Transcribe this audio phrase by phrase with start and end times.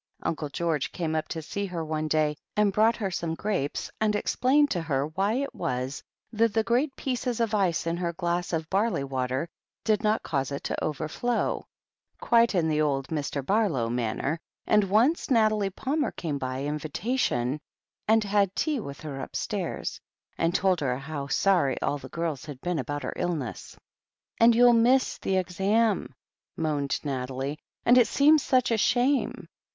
[0.23, 4.15] Uncle George came up to see her one day, and brought her some grapes, and
[4.15, 6.01] explained to her why it was
[6.33, 9.47] that the great pieces of ice in her glass of barley water
[9.83, 11.63] did not cause it to overflow,
[12.19, 13.45] quite in the old Mr.
[13.45, 17.59] Barlow manner, and once Nathalie Palmer came by invitation
[18.07, 20.01] and had tea with her upstairs,
[20.35, 23.77] and told her how sorry all the girls had been about her illness.
[24.39, 26.15] "And you'll miss the exam,"
[26.57, 29.47] moaned Nathalie, "and it seems such a shame.